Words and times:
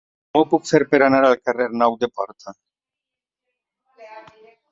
Com 0.35 0.41
ho 0.43 0.45
puc 0.53 0.63
fer 0.69 0.79
per 0.93 0.99
anar 1.07 1.19
al 1.27 1.35
carrer 1.49 1.67
Nou 1.81 1.99
de 2.03 2.09
Porta? 2.15 2.55